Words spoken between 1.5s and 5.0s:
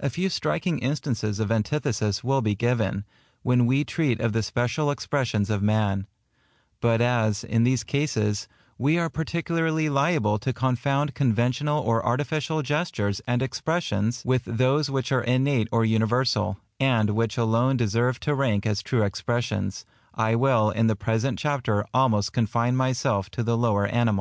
antithesis will be given, when we treat of the special